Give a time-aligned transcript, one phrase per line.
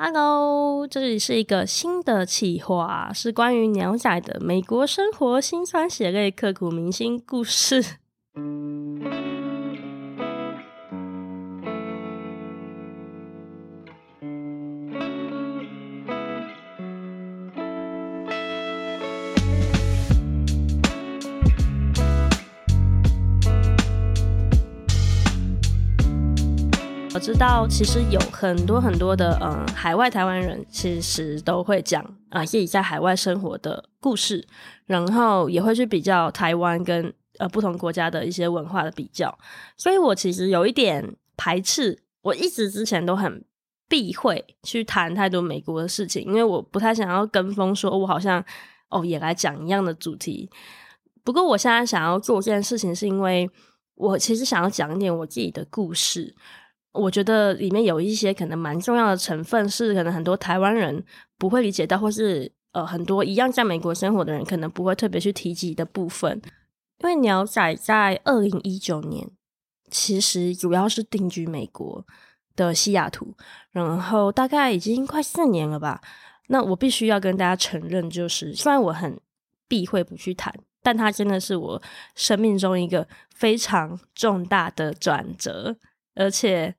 [0.00, 7.84] Hello，这里是一个新的企划，是关于鸟仔的美国生活辛酸血泪刻骨铭心故事。
[27.30, 34.48] 知道，其实有很多很多的嗯，海外台湾人其实都会讲啊自己在海外生活的故事，
[34.86, 39.38] 然后也会去比较台湾跟呃不同国家的一些文化的比较。
[39.76, 43.44] 所以我其实有一点排斥，我一直之前都很
[43.90, 48.42] 避讳去谈太多美国的事情，因为我不太想要跟风，说我好像
[48.88, 50.48] 哦也来讲一样的主题。
[51.22, 53.50] 不过我现在想要做这件事情，是因为
[53.96, 56.34] 我其实想要讲一点我自己的故事。
[56.98, 61.04] 我觉得里面有一些可能蛮重要的成分，是可能很多台湾人
[61.38, 66.42] 不会理解到，或是呃很多一样在美国生活的人可能不会特别去提及的部分。
[66.98, 69.30] 因为鸟仔在二零一九年
[69.90, 72.04] 其实主要是定居美国
[72.56, 73.34] 的西雅图，
[73.70, 76.00] 然后大概已经快四年了吧。
[76.48, 79.20] 那我必须要跟大家承认，就是虽然我很
[79.68, 81.80] 避讳不去谈，但它真的是我
[82.16, 85.76] 生命中一个非常重大的转折，
[86.14, 86.74] 而且。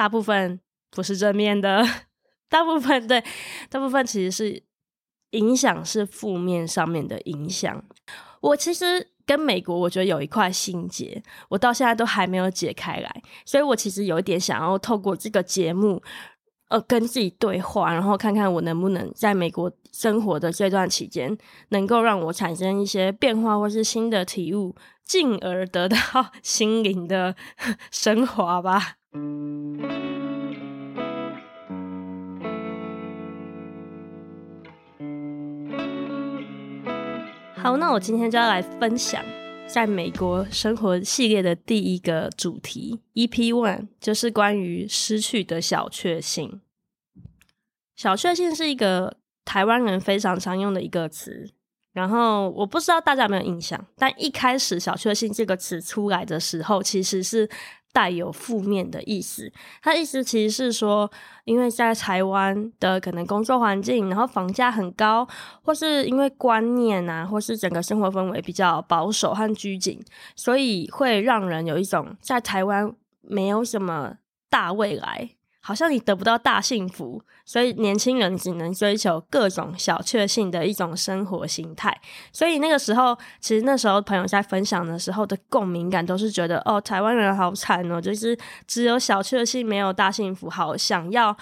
[0.00, 0.58] 大部分
[0.90, 1.84] 不是正面的，
[2.48, 3.22] 大部分对，
[3.68, 4.62] 大部分其实是
[5.32, 7.84] 影响是负面上面的影响。
[8.40, 16.02] 我其实跟美国，我觉得有一块心结，我到现在都还没有解开来，所以我其实有一点想要透过这个节目，
[16.70, 21.36] 呃，跟自己对话，然后看看我能不能在美国生活的这段期间，
[21.68, 25.96] 能够让我产生一些变化或是新的体悟，进而得到
[26.42, 27.36] 心灵的
[27.92, 28.94] 升华吧。
[29.12, 29.18] 好，
[37.76, 39.20] 那我今天就要来分享
[39.66, 46.60] 在美国生活系列的第一个主题，EP One，就是关于失去的小确幸。
[47.96, 51.50] 小确幸是一个台湾人非常常用的一个词，
[51.92, 57.50] 然后我不知道大家有没有印象，但一开始“小确幸”这个词出来的时候，其实是。
[57.92, 59.52] 带有负面的意思，
[59.82, 61.10] 他意思其实是说，
[61.44, 65.26] 因为在台湾的可能工作环境，然后房价很高，
[65.62, 70.00] 或是因为观念啊，或是整个生活氛围比较保守和拘谨，
[70.36, 72.92] 所以会让人有一种在台湾
[73.22, 74.18] 没有什么
[74.48, 75.30] 大未来。
[75.62, 82.00] 好像你得不到大幸福，所以年轻人只能追求各种小确幸的一种生活形态。
[82.32, 91.36] 所以那个时候，其实那时候朋友在分享的时候的共鸣感，都是觉得哦，台湾人好惨哦，就是只有小确幸，没有大幸福，好想要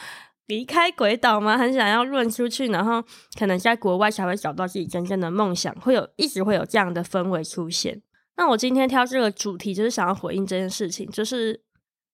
[0.46, 1.56] 离开鬼岛吗？
[1.56, 3.00] 很想要润出去，然后
[3.38, 8.02] 可能在国外才会找到自己真正的梦想，会有一直会有这样的氛围出现。
[8.36, 11.62] 那我今天挑这个主题，就是想要回应这件事情，就是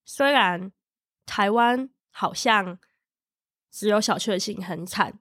[0.05, 0.71] 虽然
[1.25, 1.89] 台湾。
[2.17, 2.79] 好像
[3.73, 5.13] 只有小确幸很惨，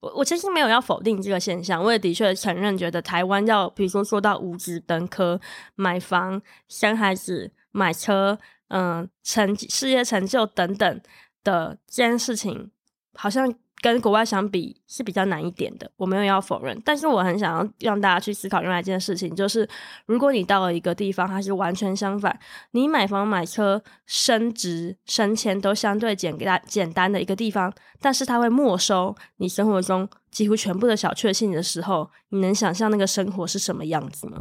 [0.00, 5.38] 我我真心没有要否定这个现象，我也的确承认，觉得台湾要比如说做到五子登科、
[5.74, 8.38] 买房、生孩子、买车，
[8.68, 11.00] 嗯，成事业成就等等
[11.44, 12.70] 的这件事情，
[13.14, 13.54] 好像。
[13.80, 19.68] 跟国外相比是比较难一点的，我没有要否认，但是我很想要让大家去思考另外一件事情，就是
[20.06, 22.38] 如果你到了一个地方，它是完全相反，
[22.72, 34.38] 你买房、买车、升职、升迁都相对简单简单的一个地方，但是它会没收你生活中几乎全部的小确幸的时候，你能想象那个生活是什么样子吗？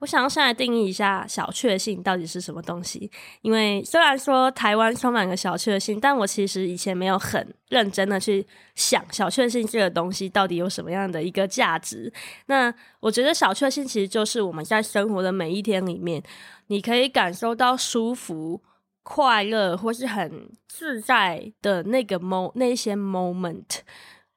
[0.00, 3.10] 我想要先来定义一下小确幸到底是什么东西，
[3.42, 12.12] 因为虽然说台湾充满了小确幸，但我其实以前没有很认真的去想小确幸这个东西到底有什么样的一个价值。
[12.46, 16.22] 那我觉得小确幸其实就是我们在生活的每一天里面，
[16.68, 18.62] 你可以感受到舒服、
[19.02, 23.80] 快乐或是很自在的那个 mo 那些 moment，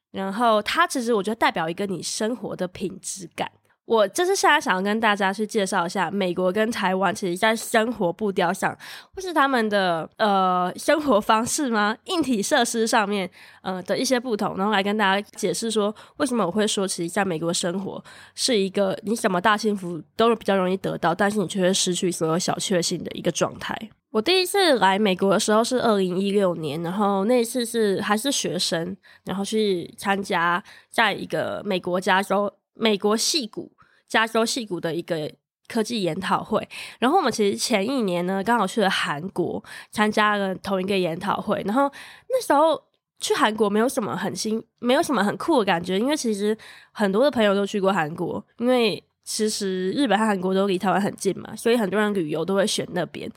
[0.09, 3.51] 然后它其实我觉得代表一个你生活的品质感。
[3.91, 8.73] 我就是现在想要跟大家去介绍一下美国跟台湾，其实在生活步调上，
[9.13, 11.97] 或是他们的呃生活方式吗？
[12.05, 13.29] 硬体设施上面
[13.61, 18.01] 呃的一些不同，然后来跟大家解释说，为什么我会说，其实在美国生活
[18.33, 23.77] 是一个你什么大幸福都比较容易得到，但是你却会失去所有小确幸的一个状态。
[24.11, 28.95] 我第一次来美国的时候是二零一六年，然后那一次是还是学生，
[29.25, 33.69] 然后去参加在一个美国加州美国戏谷。
[34.11, 35.31] 加州戏谷的一个
[35.69, 36.67] 科技研讨会，
[36.99, 41.89] 然后我们其实前一年呢，刚好去了韩国参加了同一个研讨会，然后
[42.27, 42.83] 那时候
[43.21, 46.57] 去韩国没有什么很新，没有什么很酷的感觉，因为其实
[46.91, 53.31] 很多的朋友都去过韩国，因为其实日本和韩国都离台湾很近嘛，所以很多人旅游都会选那边。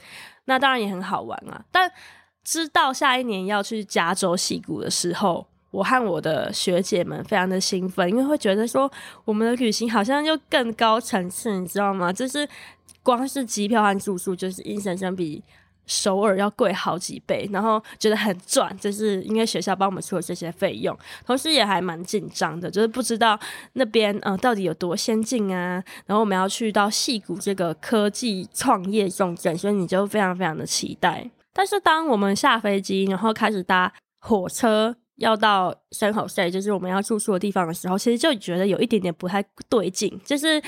[0.46, 1.64] 那当然也很好玩啊。
[1.70, 1.88] 但
[2.42, 8.90] 知道下一年要去加州戏谷的时候，我和我的学姐们非常的兴奋，因为会觉得说
[9.24, 12.12] 我们的旅行好像就更高层次，你知道吗？
[12.12, 12.48] 就是
[13.02, 15.42] 光是机票和住宿，就是硬生生比。
[15.86, 23.38] 首尔要贵好几倍，然后觉得很赚，就是因为学校帮我们出了这些费用，同时也还蛮紧张的，就是不知道
[23.74, 25.84] 那边呃到底有多先进啊。
[26.06, 31.30] 然后我们要去到矽谷这个科技创业重镇，所以你就非常非常的期待。
[31.52, 40.20] 但是当我们下飞机，然后开始搭火车要到 San Jose，就是我们要住宿的地方的时候，其实就觉得有一点点不太对劲。
[40.25, 40.61] 就是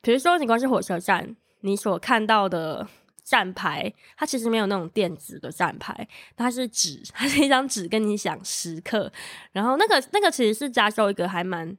[0.00, 2.86] 比如说，你光是火车站，你所看到的。
[3.30, 9.12] 站牌，它其实没有那种电子的站牌，它是纸，它是一张纸跟你讲时刻。
[9.52, 11.76] 然后那个那个其实是加州一个还蛮，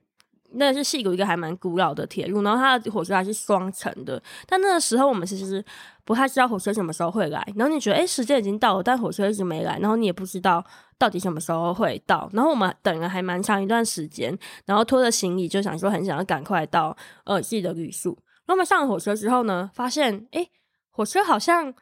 [0.52, 4.22] 那是矽谷一个还蛮古老的铁路，然后它的火车还是双层的。
[4.46, 5.66] 但那个时候我们其实
[6.06, 10.64] 不太知道火车什么时候会来，然后你觉得哎时间已经到了，但火车一直没来，然后你也不知道
[11.00, 12.30] 到底什么时候会到。
[12.34, 18.12] 然后我们等了还蛮长一段时间，然后拖着行李就想说很想要赶快到呃自己的旅宿。
[18.46, 20.48] 然后我们上了火车之后呢，发现哎。
[20.92, 21.74] 火车好像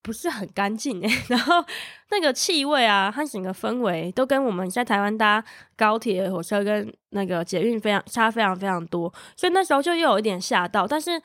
[0.00, 1.62] 不是很干净诶， 然后
[2.10, 5.44] 那个气味啊，和整个氛围都跟我们在台湾搭
[5.76, 11.20] 高铁、火车跟那个捷运非常差，非常非常多，所以那时候就又有一点吓到，但是。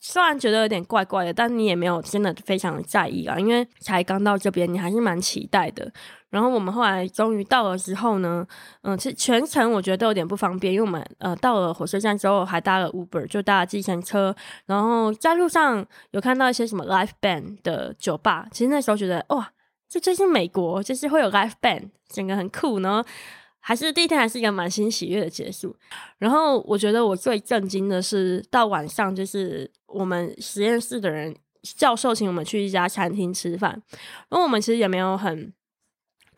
[0.00, 5.92] 虽然觉得有点怪怪的，但你也没有真的非常的在意啊，因为才刚到这边，你还是蛮期待的。
[6.30, 8.46] 然后我们后来终于到了之后呢，
[8.82, 14.34] 嗯，其实全程我觉得都有点不方便，因为我们呃到了火车站之后还搭了 Uber，就搭了计程车，
[14.66, 19.50] 然后在路上有看到一些什么 Live Band 的酒吧，其实那时候觉得哇，
[19.88, 23.04] 这真是美国，就是会有 Live Band，整个很酷呢。
[23.60, 25.76] 还是第一天还是一个满心喜悦的结束，
[26.18, 33.70] 然后我觉得我最震惊的是到晚上，就是我们实验室的人教授请我们去一家餐厅吃饭，
[34.28, 35.52] 然后我们其实也没有很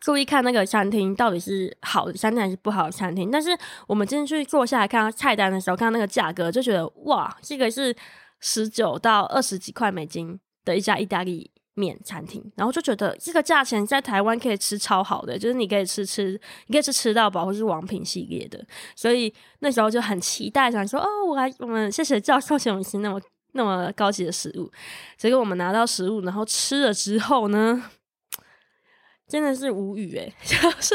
[0.01, 7.95] 注意看那个餐厅到底是好的餐厅还是不好的餐厅，但是我们进去坐下来看菜单的时候，看那个价格就觉得哇，这个是
[8.41, 18.63] 十九到二十几块美金的一家意大利面餐厅，然后就觉得这个价钱在台湾可以吃超好的，就是你可以吃吃，你可以吃吃到饱，或是王品系列的，
[18.95, 23.19] 所以那时候就很期待，想说哦，我来，我们谢谢教授 请我们吃那么
[23.53, 24.71] 那么高级的食物。
[25.17, 27.83] 结果我们拿到食物，然后吃了之后呢，
[29.27, 30.93] 真的是无语诶， 就是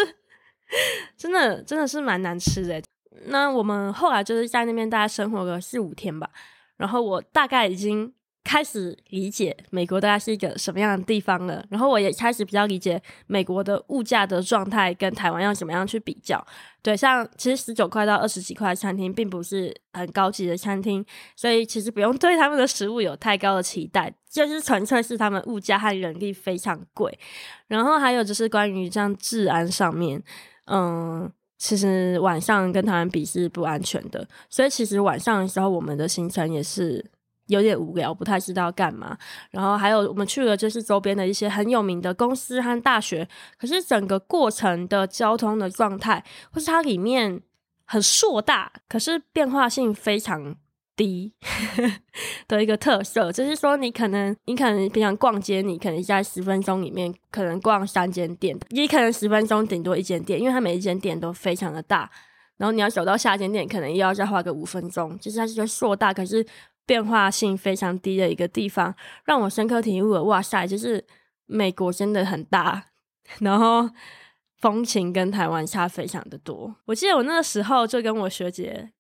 [1.17, 2.81] 真的真的是蛮难吃的。
[3.27, 6.31] 那我们后来就是在那边大概生活个四五天吧，
[6.77, 8.15] 然后我大概已经。
[8.49, 16.43] 开始理解美国大概是一个什么样的地方了，然后我也开始比较理解美国的物价的状态跟台湾要怎么样去比较。
[16.81, 21.05] 对，像其实十九块到二十几块的餐厅并不是很高级的餐厅，
[21.37, 27.19] 所以其实不用对他们的食物有太高的期待，就是纯粹是他们物价和人力非常贵。
[27.67, 30.23] 然后还有就是关于这样治安上面，
[30.65, 37.05] 嗯，其实晚上跟他们比是不安全的，所以其实晚上的时候我们的行程也是。
[37.49, 39.19] 有点无聊，不太知道干嘛。
[39.51, 43.29] 然后还有我们去了，就是周边的一些很有名的公司和大学。
[43.59, 47.43] 可是整个过程的交通的状态，或是它里面
[47.85, 50.55] 很硕大，可是变化性非常
[50.95, 51.33] 低
[52.47, 62.11] 的一个特色，就是说你可能你可能平常逛街，你可能在十分钟里面可能逛三间店，也可能十分钟顶多一间店，因为它每一间店都非常的大。
[62.57, 65.17] 然后你要走到下一间店，可能又要再花个五分钟。
[65.19, 66.45] 就是它是一个硕大，可是。
[66.89, 68.95] 变化性非常低的一个地方，
[69.27, 70.25] 让我深刻体悟了。
[70.25, 71.05] 哇塞，就是
[71.45, 72.83] 美国真的很大，
[73.41, 73.91] 然后
[74.57, 76.75] 风情跟台湾差非常的多。
[76.87, 78.91] 我记得我那个时候就跟我学姐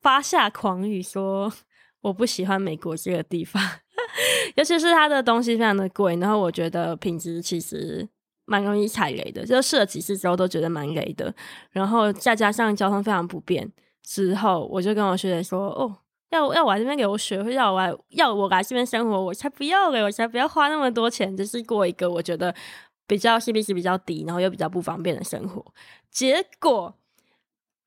[0.00, 1.52] 发下狂语说，
[2.00, 3.62] 我不喜欢美国这个地方，
[4.56, 8.08] 尤其是它的东西非常的贵，然后我觉得品质其实
[8.46, 11.34] 蛮容易踩雷的，就试了几次之后都觉得蛮雷的。
[11.72, 13.70] 然后再加上交通非常不便，
[14.02, 15.98] 之后我就跟我学姐说，哦。
[16.30, 20.02] 要要我来这边留学，或要我来要我来这边生活，我才不要嘞！
[20.02, 22.54] 我才不要花那么多钱，就是过一个我觉得
[23.06, 25.64] 比较 CP 值比较低，然后又比较不方便的生活。
[26.10, 26.94] 结果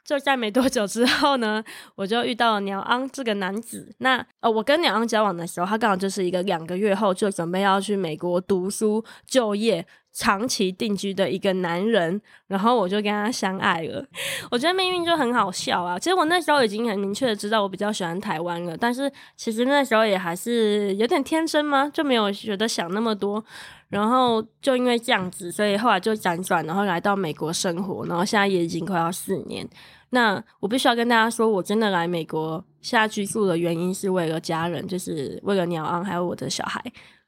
[0.04, 1.64] 就在没多久之后呢，
[1.96, 3.94] 我就遇到了鸟昂这个男子。
[4.00, 9.86] 那呃，我跟鸟昂交往的时候，他刚好就是一个两个月后就准备要去美国读书就业。
[10.14, 14.06] 长期定居的一个男人，然后我就跟他相爱了。
[14.50, 15.98] 我觉得命运就很好笑啊！
[15.98, 23.44] 其实我那时候已经很明确的知道我比较喜欢台湾了，但是其实那时候也还是有点天真嘛，就没有觉得想那么多。
[23.88, 29.68] 然后就因为这样子，所以后来就辗转，然后来到美国生活，然后现在也已经快要四年。
[30.12, 36.82] 那我必须要跟大家说，我真的来美国现在居住的原因是为了家人，就是为了鸟昂还有我的小孩。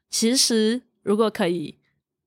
[0.08, 1.76] 其实如果可以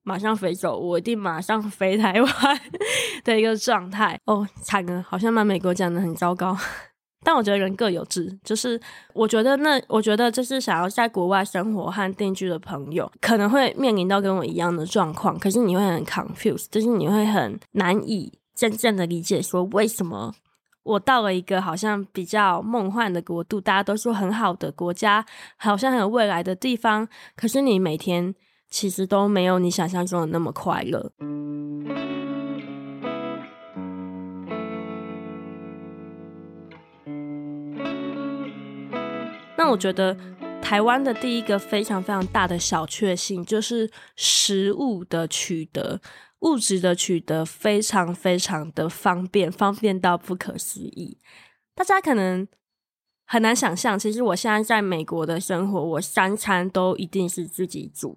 [0.08, 2.60] 马上飞走，我一定马上飞台湾
[3.22, 4.18] 的一个状态。
[4.24, 6.56] 哦，惨了，好像把美国讲得很糟糕。
[7.22, 8.80] 但我觉得人各有志，就是
[9.12, 15.38] 我觉得那我觉得就是想要在国外生活和定居的朋友，可能会面临到跟我一样的状况。
[15.38, 20.32] 可是你会很 confused，就是你会很难以真正的理解说为什么。
[20.84, 25.22] 我到了一个好像比较梦幻的国度，大家都说很好的国家，
[25.58, 27.06] 好像很有未来的地方。
[27.36, 28.34] 可是你每天
[28.68, 31.12] 其实都没有你想象中的那么快乐。
[39.56, 40.16] 那我觉得
[40.62, 46.00] 台湾的第一个非常非常大的小确幸，就是食物的取得。
[46.40, 51.18] 物质的取得非常非常的方便，方便到不可思议。
[51.74, 52.46] 大家可能
[53.26, 58.16] 很难想象，其实我现在在美国的生活，我三餐都一定是自己煮，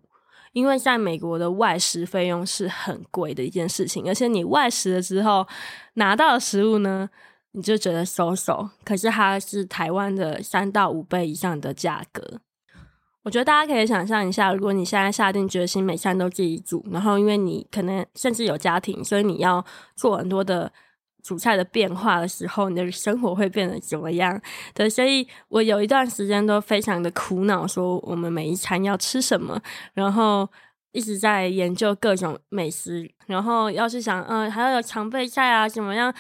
[0.54, 5.48] 因为在美国的外食费用是很贵的一件事情，而且你外食了之后
[5.94, 7.10] 拿到的食物呢，
[7.52, 12.40] 你就觉得 so so，可是它是台湾的三到五倍以上的价格。
[13.24, 19.64] 我觉得大家可以想象一下，如果你现在下定决心每餐都自己煮，然后因为你可能甚至有家庭，所以你要
[19.96, 20.72] 做很多的
[21.24, 24.42] 煮菜的变化的时候，你的生活会变得怎么样？
[24.74, 29.62] 对，所以我有一段时间都非常的苦恼，说我们每一餐要吃什么，
[29.94, 30.50] 然后
[30.92, 36.14] 一直在研究各种美食，然后要去想，嗯、还要有常备菜啊，怎么样？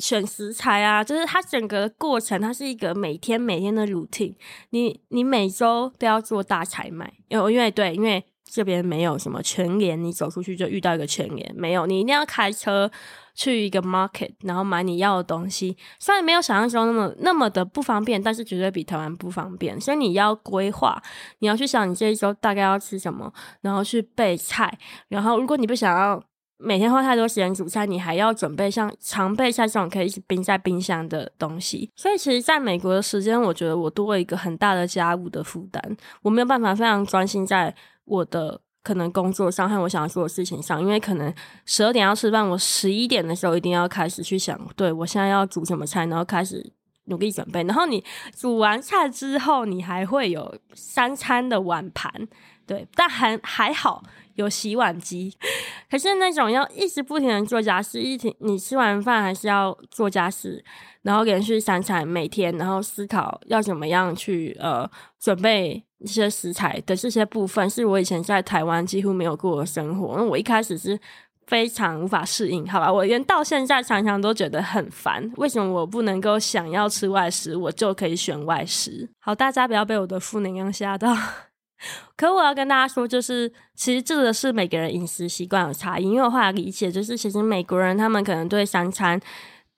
[0.00, 4.34] 选食材啊，就是它整个过程，它是一个每天每天的 routine。
[4.70, 12.90] 你你每周都要做大采买，因为因为对，因为这边没有什么全联，你走出去就遇到一个全联，没有，你一定要开车
[13.36, 15.76] 去一个 market，然后买你要的东西。
[16.00, 19.80] 虽然没有想象中那么那么的不方便，但是绝对比台湾不方便。
[19.80, 21.00] 所以你要规划，
[21.38, 24.76] 你要去想你这一周大概要吃什么，然后去备菜。
[25.06, 26.20] 然后如果你不想要。
[26.58, 31.92] 每天花太多时间煮菜，你还要准备像常备菜这种可以一直冰在冰箱的东西。
[31.94, 35.96] 所以，其实在美国的时间，我觉得我多了一个很大的家务的负担。
[36.22, 37.74] 我没有办法非常专心在
[38.06, 46.64] 我的可能工作上和我想要做的事情上，因为可能十二点要吃饭，我十一点的时候一定要开始去想，对，我现在要煮什么菜，然后开始
[47.06, 47.64] 努力准备。
[47.64, 52.28] 然后你煮完菜之后，你还会有三餐的碗盘，
[52.64, 54.04] 对，但还还好。
[54.36, 55.34] 有洗碗机，
[55.90, 60.62] 可是那种要一直不停的做家事，一停你吃完饭还是要做家事，
[61.00, 64.86] 然后连续三餐每天，然后思考要怎么样去呃
[65.18, 70.16] 准备一些食材的这些部分，是我以前在台湾几乎没有过的生活。
[70.16, 70.98] 那我一开始是
[71.46, 75.30] 非常无法适应，好吧，我连到现在常常都觉得很烦。
[75.36, 79.08] 为什么我不能够想要吃外食，我就可以选外食？
[79.20, 81.16] 好，大家不要被我的负能量吓到。
[82.16, 86.04] 可我要跟大家说，就是其实这个是每个人饮食习惯有差异。
[86.04, 89.20] 因为我后来理解，就是其实美国人他们可能对三餐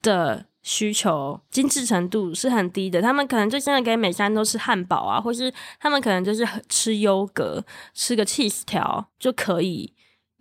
[0.01, 9.91] 的需求精致程度是很低的，他们可能就真的给每餐都吃汉堡啊，或是他们可能就是吃优格，吃个 cheese 条就可以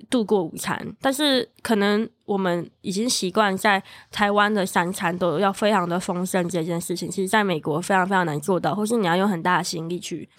[0.10, 0.86] 度过午餐。
[1.00, 3.82] 但是可能我们已经习惯在
[4.12, 10.30] 台湾的三餐都要非常的丰盛这件事情，其实在美国非常非常难做到，或是你要用很大的心力去。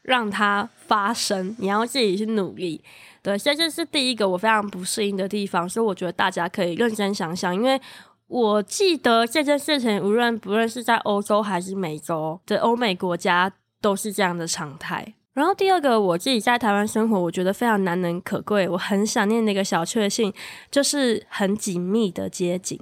[0.00, 2.84] 让它发生，你要自己去努力。
[3.22, 7.80] 对，所以这是第一个我非常不适应的地方，所以我觉得大家可以认真想想，因为
[8.26, 15.14] 我记得这件事情，无论不论是在欧洲还是美洲的欧美国家，都是这样的常态。
[15.34, 20.32] 然后第二个，我自己在台湾生活，我觉得非常难能可贵，我很想念那个小确幸，
[20.70, 22.80] 就是很紧密的街景。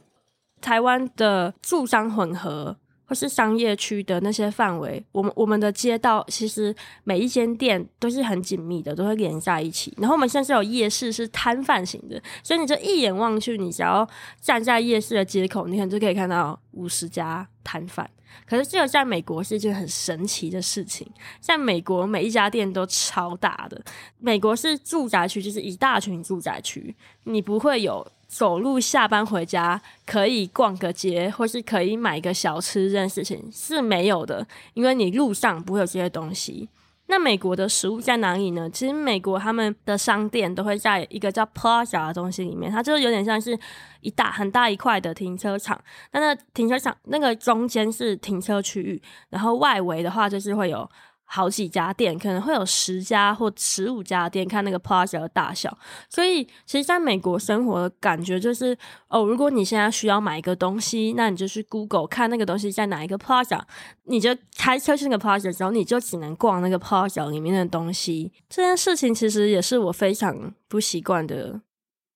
[0.60, 2.76] 台湾的住商混合。
[3.14, 9.94] 是商业区的那些范围，我们我们的街道其实每一间店都是很紧密的，都会连在一起。
[9.98, 14.08] 然后我们现在有夜市是摊贩型的，所以你就一眼望去，你只要
[14.40, 18.08] 站在夜市的街口，你可能就可以看到五十家摊贩。
[18.46, 21.06] 可是这个在美国是一件很神奇的事情，
[21.38, 23.80] 在美国每一家店都超大的。
[24.18, 28.06] 美国是住宅区，就是一大群住宅区，你不会有。
[28.32, 36.66] 走路下班回家可以逛个街，或是可以买个小吃，这件事情是没有的，因为你路上不会有这些东西。
[37.08, 38.70] 那美国的食物在哪里呢？
[38.70, 43.58] 其实美国他们的商店都会在一个叫 Plaza 的东西里面，它就是有点像是
[44.00, 45.78] 一大很大一块的停车场。
[46.12, 50.88] 那那停车场那个中间是停车区域，然后外围的话就是会有
[51.34, 55.74] 好几家店，可能会有十家或十五家店，看那个 plaza 的大小。
[56.10, 58.76] 所以，其实在美国生活的感觉就是，
[59.08, 63.62] 哦，如果你现在需要买一个东西，那你就去 Google 看那个东西在哪一个 plaza，
[64.02, 68.30] 你就开车去那个 plaza 的时候，你就只能逛那个 plaza 里面的东西。
[68.50, 71.62] 这件事情其实也是我非常不习惯的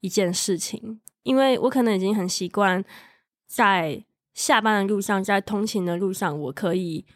[0.03, 2.85] 一件事情，因为我可能已经很习惯
[3.49, 4.05] 在
[4.35, 7.07] 下班的路上，在通勤的路上，我可以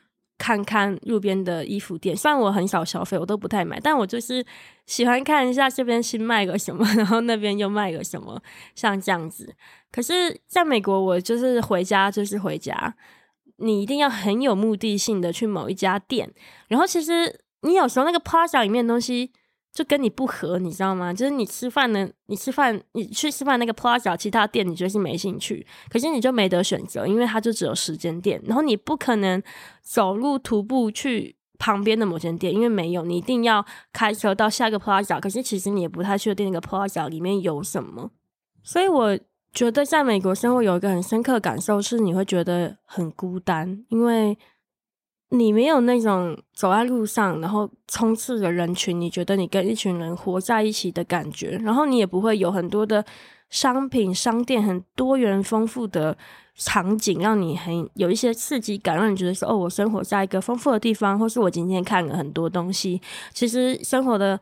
[0.41, 2.17] 看看路边的衣服店。
[2.17, 4.43] 虽然我很少消费，我都不太买，但我就是
[4.87, 8.43] 喜欢看一下这边新卖个什么，然后那边又卖个什么，
[8.75, 9.55] 像这样子。
[9.93, 12.95] 可是在美国，我就是回家就是回家，
[13.59, 16.33] 你一定要很有目的性的去某一家店。
[16.69, 19.31] 然后其实你有时候那个 plaza 里面的东西。
[19.73, 21.15] 就跟你不合，你知道吗？
[21.15, 29.41] 就是你吃饭呢，你吃饭，你去吃饭那个 Plaza 其他店，你就是没兴趣，可是你就没得选择，因为它就只有时间店，然后你不可能
[29.81, 35.21] 走路徒步去旁边的某间店，因为没有，你一定要开车到下一个 Plaza。
[35.21, 38.11] 可是其实你也不太确定那个 Plaza 里面有什么，
[38.65, 39.17] 所以我
[39.53, 44.37] 觉得在美国生活有一个很深刻感受是，你会觉得很孤单，因为。
[45.33, 53.05] 你没有那种走在路上，然后充斥着人群，你觉得你跟一群人活在一起的感觉，然后你也不会有很多的
[53.49, 56.17] 商品、商店，很多元丰富的
[56.57, 63.01] 场景，让你很有一些刺激感，让你觉得说，哦，我生活在一个丰富的地方，或是我今天看了很多东西。
[63.33, 64.39] 其实生活的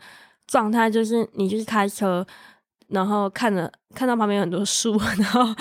[0.47, 2.27] 状态就是，你就是开车，
[2.89, 5.55] 然后看了看到旁边有很多树，然后。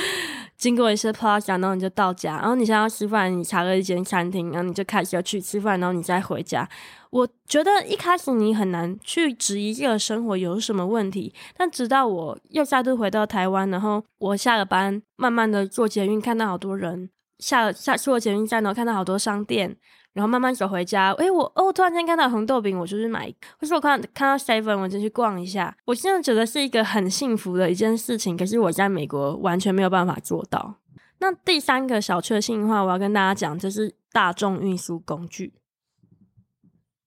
[0.57, 2.37] 经过一些 place，然后你就到家。
[2.37, 6.67] 然后你想要吃饭，你查了一间餐厅，然后你就开始要去吃饭，然后你再回家。
[7.09, 17.09] 我觉得一开始你很难去质疑这个生活有什么问题，但直到我又再度回到台湾，然后我下了班，慢慢的坐捷运，看到好多人
[17.39, 19.77] 下下出了捷运站，然后看到好多商店。
[20.13, 23.32] 然后慢慢走回家，诶，我哦，突然间看到红豆饼，我就去买。
[23.60, 25.77] 或是我看看到 seven，我就去逛一下。
[25.86, 30.77] 我现在觉得是一个很幸福的一件事情，可是我在美国完全没有办法做到。
[31.20, 35.53] 那第三个小确幸的话，我要跟大家讲，就是大众运输工具。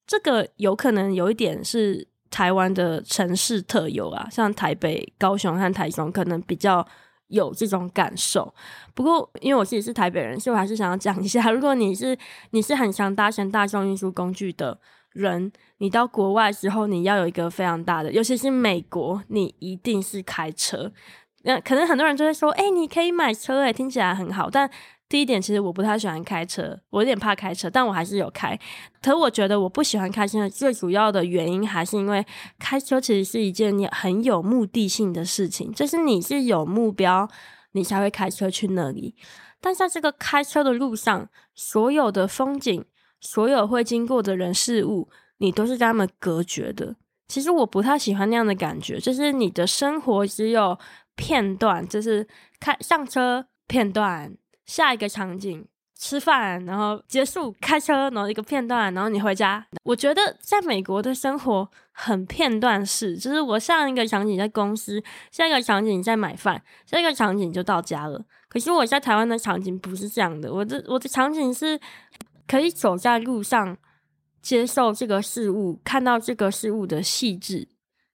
[0.06, 6.86] 这个有可能有一点是台湾的城市特有啊，像台北、高雄和台中可能比较。
[7.30, 8.52] 有这种感受，
[8.94, 11.50] 不过因为我自己是台北人，所以我还是想要讲一下。
[11.50, 12.16] 如果你是
[12.50, 14.78] 你是很想搭乘大众运输工具的
[15.12, 20.92] 人，你到国外之后，你要有一个非常大的，尤其是美国，你一定是开车。
[21.42, 24.70] 那可能很多人就会说：“哎、你可以买车，哎，听起来很好。”但
[25.10, 28.56] 第一点，其实我不太喜欢开车，我有点怕开车，但我还是有开。
[29.02, 32.24] 可我觉得我不喜欢开车的最主要的原因，还是因为
[32.60, 37.28] 开车其实是一件很有目的性的事情，就是你是有目标，
[37.72, 39.16] 你才会开车去那里。
[39.60, 42.84] 但在这个开车的路上，所有的风景，
[43.20, 46.94] 所有会经过的人事物，你都是跟他们隔绝的。
[47.26, 50.78] 其实我不太喜欢那样的感觉，就是你的生活只有
[51.16, 52.28] 片段，就是
[52.60, 54.32] 开上车片段。
[54.70, 55.66] 下一个场景，
[55.98, 59.66] 吃饭，然后结束开车，然后一个片段，然后你回家。
[59.82, 65.02] 我觉得在美国的生活很片段式，就是我上一个场景在公司，
[65.32, 68.24] 下一个场景在买饭，下一个场景就到家了。
[68.48, 71.80] 可是我在台湾的场景不是这样的，我的我的场景是
[72.46, 73.76] 可以走在路上，
[74.40, 77.66] 接受这个事物，看到这个事物的细致，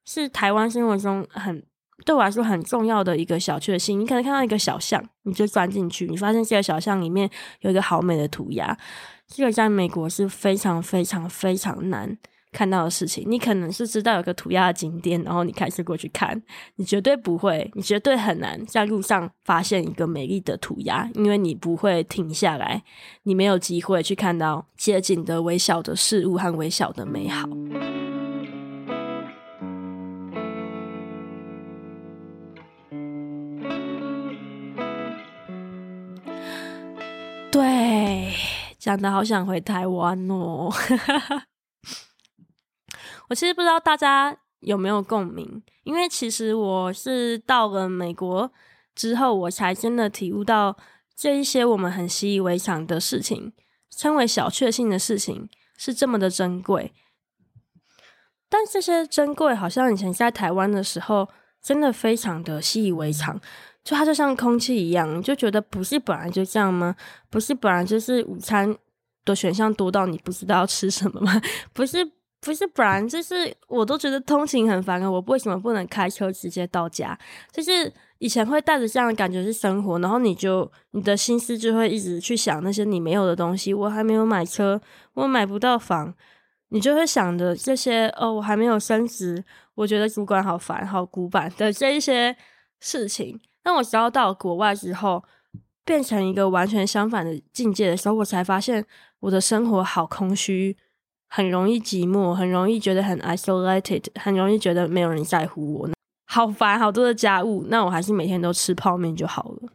[0.03, 1.63] 是台湾生活中很。
[2.05, 7.29] 对我来说很重要的一个小确幸，你可能看到一个小巷，你就钻进去，你发现这个小巷里面
[7.61, 8.77] 有一个好美的涂鸦，
[9.27, 12.17] 这个在美国是非常非常非常难
[12.51, 13.25] 看到的事情。
[13.27, 16.41] 你可能是知道有个涂鸦的景点，然后你开车过去看，
[16.75, 22.83] 你绝对不会，你绝对很难在路上发现一个美丽的涂鸦，因为你不会停下来，
[23.23, 27.49] 你没有机会去看到街景的微小的事物和微小的美好。
[38.87, 40.71] 讲的好想回台湾哦。
[43.27, 48.49] 我其实不知道大家有没有共鸣，因为其实我是到了美国
[48.95, 50.77] 之后，我才真的体悟到
[51.13, 53.51] 这一些我们很习以为常的事情，
[53.89, 56.93] 称为小确幸的事情，是这么的珍贵。
[58.47, 61.27] 但这些珍贵，好像以前在台湾的时候，
[61.61, 63.37] 真的非常的习以为常。
[63.87, 66.93] 就它就像空气一样，就觉得不是本来就这样吗？
[67.29, 68.75] 不是本来就是午餐
[69.23, 71.41] 的选项多到你不知道吃什么吗？
[71.71, 72.05] 不是
[72.41, 77.17] 不是本来就是我都觉得通勤很烦啊，我为什么不能开车直接到家？
[77.53, 83.73] 就是以前会带着这样的感觉去生活，然后你就你的心思就会一直去想那些你没有的东西。
[83.73, 84.81] 我还没有买车，
[85.13, 86.13] 我买不到房，
[86.71, 89.41] 你就会想着这些哦，我还没有升职，
[89.75, 92.35] 我觉得主管好烦、好古板的这一些
[92.81, 93.39] 事情。
[93.67, 95.21] 当我只要到国外之后，
[95.83, 98.85] 变成一个完全相反的境界的时候，我才发现
[99.19, 100.77] 我的生活好空虚，
[101.27, 105.89] 很容易寂寞，很容易觉得很 isolated，很容易觉得没有人在乎我，
[106.27, 107.65] 好烦，好多的家务。
[107.67, 109.69] 那我还是每天都吃泡面就好了。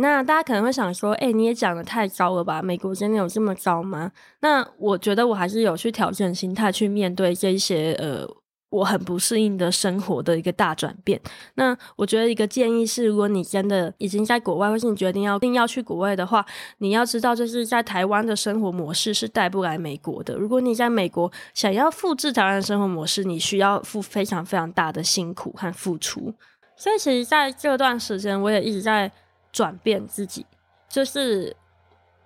[0.00, 2.60] 那大家可能会想说，哎、你也讲得太糟了吧？
[2.60, 4.10] 美国真的有这么糟吗？
[4.40, 8.28] 那我觉得我还是有去调整心态，去面对这些呃。
[8.70, 11.20] 我很不适应的生活的一个大转变。
[11.54, 16.44] 那我觉得一个建议是，如果你真的已经在国外，或是你决定要一定要去国外的话，
[16.78, 20.34] 你要知道，就是在台湾的生活模式是带不来美国的。
[20.36, 26.34] 如果你在美国想要复制台湾的生活模式，你需要付非常非常大的辛苦和付出。
[26.76, 29.10] 所以，其实在这段时间，我也一直在
[29.50, 30.44] 转变自己。
[30.88, 31.56] 就是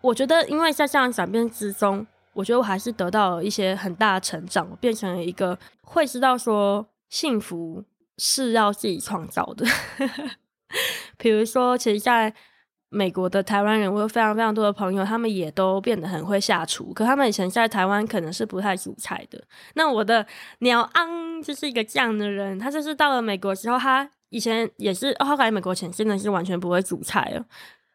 [0.00, 2.06] 我觉得，因为在这样转变之中。
[2.34, 7.84] 我觉得我还是得到了一些很大的成长，我变成了一个会知道说幸福
[8.18, 9.66] 是要自己创造的。
[11.18, 12.34] 比如说，其实在
[12.88, 16.92] 美国的台湾人，我有非常非常多的朋友，他们也都变得很会下厨。
[16.94, 19.42] 可他们以前在台湾可能是不太煮菜的。
[19.74, 20.26] 那我的
[20.60, 27.44] 鸟昂就是一个这样的人，他就是到了美国之后，他以前也是，哦，后来美国前真的是完全不会煮菜了，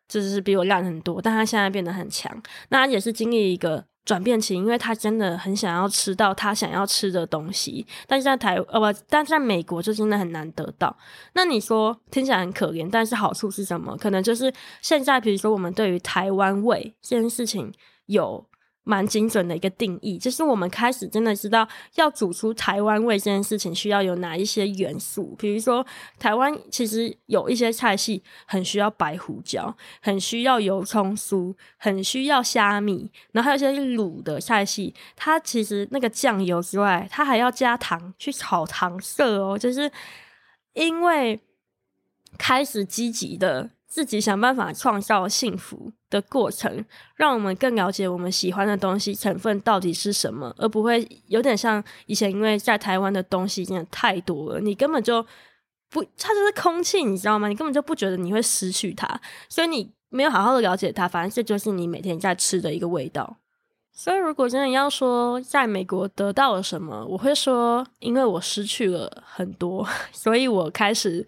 [0.07, 1.19] 就是比我烂很多。
[1.19, 2.31] 但他现在变得很强，
[2.69, 3.85] 那他也是经历一个。
[4.07, 10.95] 转变期，因为他真的很想要吃到他想要吃的东西，但是在台呃不，但是在美国就真的很难得到。
[11.33, 13.97] 那你说听起来很可怜，但是好处是什么？
[13.97, 17.73] 可能就是现在，比如说我们对于台湾味这件事情
[18.05, 18.45] 有。
[18.87, 25.35] 蛮精准的一个定义，就是我们开始真的知道要煮出台湾味这件事情需要有哪一些元素。
[25.37, 25.85] 比如说，
[26.17, 39.57] 台湾其实有一些菜系很需要白胡椒，很需要油葱酥，很需要虾米，然后还有一些卤的菜系，它其实那个酱油之外，它还要加糖去炒糖色哦。
[39.57, 39.91] 就是
[40.71, 41.37] 因为
[42.37, 43.71] 开始积极的。
[43.87, 46.83] 自己想办法创造幸福的过程，
[47.15, 55.25] 让我们更了解我们喜欢的东西成分到底是什么，而不会有点像以前，因为在台湾的东西真的太多了，你根本就
[55.89, 57.47] 不，它就是空气，你知道吗？
[57.47, 59.07] 你根本就不觉得你会失去它，
[59.47, 63.37] 所以你没有好好的了解它，反正这就是你每天在吃的一个味道。
[63.93, 71.25] 所以如果真的要说在美国得到了什么，我会说，因为我失去了很多， 所以我开始。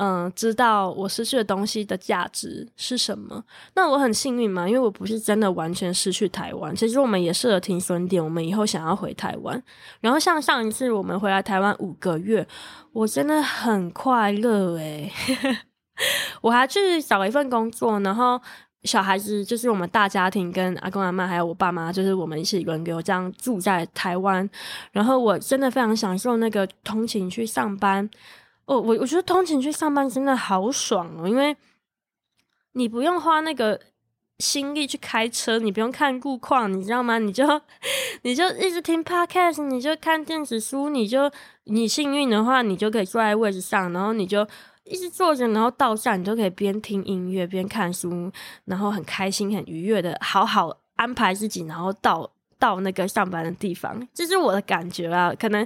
[0.00, 3.42] 嗯，知道我失去的东西的价值是什么？
[3.74, 6.74] 那我很幸运嘛，因为我不是真的完全失去台湾。
[6.76, 9.60] 其实我们也设了停损点，我们以后想要回台湾。
[10.00, 12.46] 然后像上一次我们回来台湾五个月，
[12.92, 15.12] 我真的很快乐诶。
[16.42, 18.40] 我还去找了一份工作，然后
[18.84, 24.48] 小孩子就是我们大家庭，跟阿公阿妈还有我爸妈，就是我们一起轮流这样住在台湾。
[24.92, 28.08] 然后我真的非常享受那个通勤去上班。
[28.68, 31.56] 哦，我我觉得通勤去上班真的好爽哦，因为
[32.72, 33.80] 你不用花那个
[34.40, 37.18] 心力去开车，你不用看路况，你知道吗？
[37.18, 37.44] 你就
[38.24, 41.30] 你就一直听 podcast，你就看电子书，你就
[41.64, 44.46] 你幸运的话，你就可以坐在位置上，然后你就
[44.84, 48.30] 一直坐着，然后到站，你就可以边听音乐边看书，
[48.66, 52.30] 然后很开心、很愉悦的，好好安排自己，然后到。
[52.58, 55.32] 到那个上班的地方，这是我的感觉啊。
[55.38, 55.64] 可能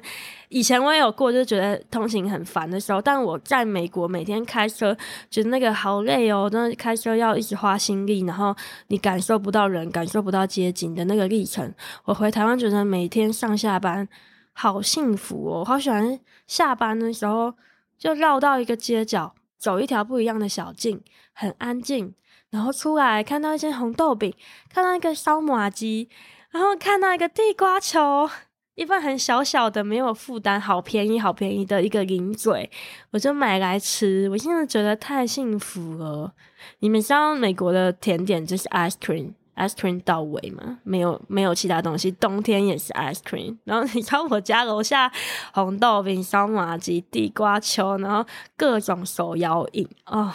[0.51, 3.01] 以前我也有过，就觉得通勤很烦的时候。
[3.01, 4.95] 但我在美国每天开车，
[5.31, 6.51] 觉得那个好累哦。
[6.53, 8.55] 那开车要一直花心力，然后
[8.89, 11.73] 你感受不到人，感受不到街景的那个历程。
[12.05, 14.07] 我回台湾觉得每天上下班
[14.53, 17.55] 好幸福哦，好喜欢下班的时候
[17.97, 21.01] 就绕到一个街角，走一条不一样的小径，
[21.33, 22.15] 很安静，
[22.51, 24.35] 然后出来看到一些红豆饼，
[24.69, 26.11] 看到一个烧麻鸡。
[26.53, 28.29] 然后看到一个地瓜球，
[28.75, 32.71] 一份很小小的，没有负担，好便宜，好便宜的一个零嘴，
[33.11, 34.29] 我就买来吃。
[34.31, 36.33] 我现在觉得太幸福了。
[36.81, 40.79] 你们知道美国的甜点就是 ice cream，ice cream 到位吗？
[40.85, 42.11] 没有，没有其他东西。
[42.13, 43.57] 冬天也是 ice cream。
[43.65, 45.11] 然后你知道我家楼下
[45.55, 48.25] 红豆饼、烧麻糬、地瓜球，然后
[48.59, 50.31] 各种手摇饮哦，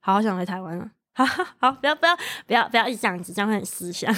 [0.00, 0.90] 好想回台湾了。
[1.14, 1.24] 好
[1.58, 4.14] 好，不要不要不要不要一直这样子，这样很思想。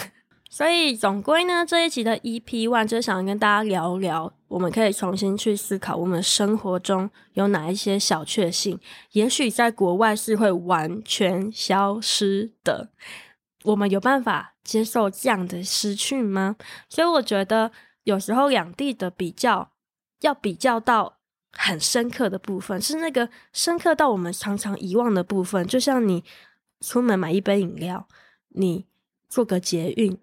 [0.52, 8.76] 所以总归呢，这一集的 EP One 就想跟大家聊聊，我们可以重新去思考我们生活中有哪一些小确幸，
[9.12, 12.90] 也许在国外是会完全消失的。
[13.62, 16.56] 我们有办法接受这样的失去吗？
[16.88, 17.70] 所以我觉得
[18.02, 19.70] 有时候两地的比较，
[20.22, 21.18] 要比较到
[21.52, 25.64] 很深刻的部分，是那个深刻到我们常常遗忘的部分。
[25.64, 26.24] 就像你
[26.80, 28.08] 出门买一杯饮料，
[28.48, 28.86] 你
[29.28, 30.18] 坐个捷运。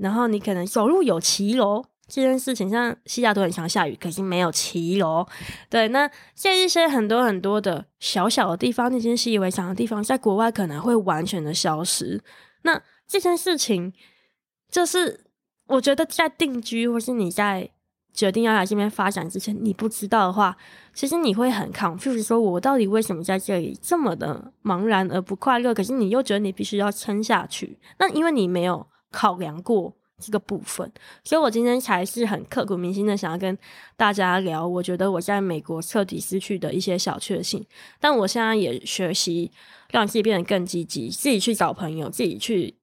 [0.00, 5.26] 然后你可能走路有骑楼，这件事情，像西雅图很常下雨，可是没有骑楼。
[5.68, 12.20] 对，那这一些很多很多的小小的地方，那些习以为常的地方，在国外可能会完全的消失。
[12.62, 13.92] 那这件事情，
[14.70, 15.26] 就是
[15.66, 17.70] 我觉得在定居或是你在
[18.12, 20.56] 决定要来这边发展之前，你不知道的话，
[20.92, 25.72] 其实你会很 confused，说我到底为什么在这里这么的茫然而不快乐？
[25.72, 29.94] 可是你又觉得你必须要撑下去，那因为你没有考量过。
[30.22, 30.92] 这个部分，
[31.24, 33.56] 所以我今天才是很刻骨铭心的想要跟
[33.96, 34.68] 大家聊。
[34.68, 37.64] 我觉得我在美国彻底失去的一些小确幸，
[37.98, 39.50] 但我现在也学习
[39.90, 42.74] 让自己变得更积极，自己去找朋友，自己去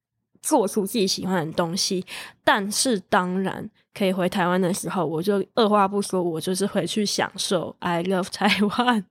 [0.41, 2.03] 做出自己喜欢的东西。
[2.43, 7.75] 但是当然，可以回台湾的时候，我就二话不说，我就是回去享受。
[7.77, 9.03] I love Taiwan。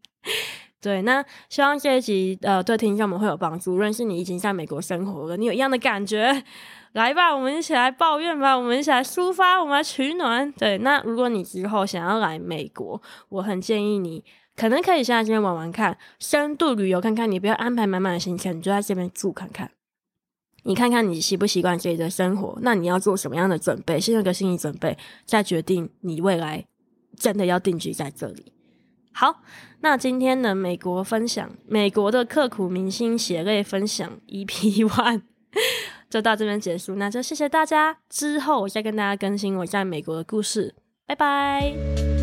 [0.87, 3.75] 对，那希望这一集呃对听众们会有帮助。
[3.75, 6.45] 无论是你已经在美国生活了，你有一样的感觉。
[6.93, 10.53] 来吧，我们一起来抱怨吧，我们一起来抒发，我们来取暖。
[10.53, 14.23] 对，那如果你之后想要来美国，我很建议你，
[14.55, 17.29] 可能可以现在这边玩玩看，深度旅游看看。
[17.29, 19.73] 你不要安排满满的行程，你就在这边住看看。
[20.63, 22.57] 你看看你习不习惯这里的生活？
[22.63, 23.99] 那你要做什么样的准备？
[23.99, 26.65] 先有个心理准备，再决定你未来
[27.17, 28.53] 真的要定居在这里。
[29.19, 29.41] 好，
[29.81, 34.47] 那今天的美国分享，美国的刻苦铭心血泪分享 EP
[34.87, 35.23] One。
[36.11, 37.97] 就到这边结束，那就谢谢大家。
[38.11, 40.75] 之后我再跟大家更新我在美国的故事，
[41.07, 42.16] 拜拜。